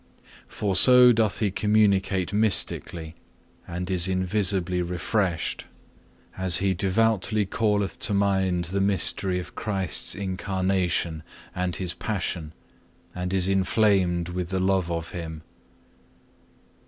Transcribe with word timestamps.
For 0.47 0.75
so 0.75 1.03
often 1.05 1.13
doth 1.15 1.39
he 1.41 1.51
communicate 1.51 2.33
mystically, 2.33 3.13
and 3.67 3.91
is 3.91 4.07
invisibly 4.07 4.81
refreshed, 4.81 5.65
as 6.39 6.57
he 6.57 6.73
devoutly 6.73 7.45
calleth 7.45 7.99
to 7.99 8.13
mind 8.15 8.65
the 8.65 8.81
mystery 8.81 9.37
of 9.37 9.53
Christ's 9.53 10.15
incarnation 10.15 11.21
and 11.53 11.75
His 11.75 11.93
Passion, 11.93 12.51
and 13.13 13.31
is 13.31 13.47
inflamed 13.47 14.29
with 14.29 14.49
the 14.49 14.59
love 14.59 14.89
of 14.91 15.11
Him. 15.11 15.43